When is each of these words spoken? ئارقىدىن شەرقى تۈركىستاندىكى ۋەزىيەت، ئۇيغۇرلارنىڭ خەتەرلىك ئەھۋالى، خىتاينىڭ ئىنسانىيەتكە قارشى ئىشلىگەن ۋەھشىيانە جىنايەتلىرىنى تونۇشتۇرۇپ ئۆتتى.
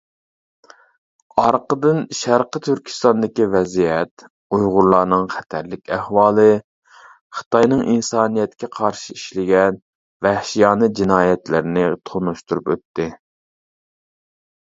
ئارقىدىن 1.41 1.97
شەرقى 2.19 2.61
تۈركىستاندىكى 2.67 3.45
ۋەزىيەت، 3.55 4.23
ئۇيغۇرلارنىڭ 4.57 5.27
خەتەرلىك 5.35 5.93
ئەھۋالى، 5.97 6.47
خىتاينىڭ 7.41 7.85
ئىنسانىيەتكە 7.93 8.71
قارشى 8.79 9.19
ئىشلىگەن 9.21 9.79
ۋەھشىيانە 10.31 10.93
جىنايەتلىرىنى 11.03 11.85
تونۇشتۇرۇپ 12.13 12.75
ئۆتتى. 12.77 13.07